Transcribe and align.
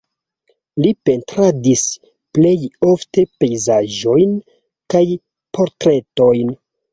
Li 0.83 0.91
pentradis 1.09 1.83
plej 2.37 2.53
ofte 2.93 3.25
pejzaĝojn 3.43 4.35
kaj 4.95 5.03
portretojn. 5.59 6.53